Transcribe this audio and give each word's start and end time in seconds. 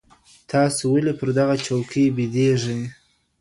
تاسي 0.51 0.83
ولي 0.91 1.13
پر 1.19 1.29
دغه 1.37 1.55
چوکۍ 1.65 2.05
بېدېږئ؟ 2.15 2.81